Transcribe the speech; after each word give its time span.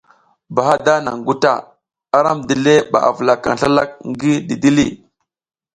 Bahada 0.55 0.93
naŋ 1.05 1.17
guta, 1.27 1.53
aram 2.17 2.39
dile 2.47 2.73
ɓa 2.91 2.99
avulakaŋ 3.09 3.55
slalak 3.59 3.89
ngi 4.11 4.31
didili. 4.47 4.87